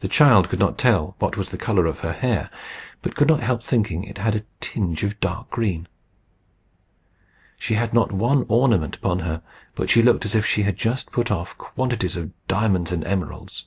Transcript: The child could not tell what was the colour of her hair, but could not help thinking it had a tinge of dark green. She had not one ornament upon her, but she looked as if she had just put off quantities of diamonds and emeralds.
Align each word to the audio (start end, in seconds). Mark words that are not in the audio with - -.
The 0.00 0.08
child 0.08 0.48
could 0.48 0.58
not 0.58 0.78
tell 0.78 1.14
what 1.18 1.36
was 1.36 1.50
the 1.50 1.58
colour 1.58 1.84
of 1.84 1.98
her 1.98 2.14
hair, 2.14 2.48
but 3.02 3.14
could 3.14 3.28
not 3.28 3.40
help 3.40 3.62
thinking 3.62 4.02
it 4.02 4.16
had 4.16 4.34
a 4.34 4.44
tinge 4.62 5.02
of 5.02 5.20
dark 5.20 5.50
green. 5.50 5.88
She 7.58 7.74
had 7.74 7.92
not 7.92 8.12
one 8.12 8.46
ornament 8.48 8.96
upon 8.96 9.18
her, 9.18 9.42
but 9.74 9.90
she 9.90 10.00
looked 10.00 10.24
as 10.24 10.34
if 10.34 10.46
she 10.46 10.62
had 10.62 10.78
just 10.78 11.12
put 11.12 11.30
off 11.30 11.58
quantities 11.58 12.16
of 12.16 12.30
diamonds 12.48 12.92
and 12.92 13.04
emeralds. 13.04 13.66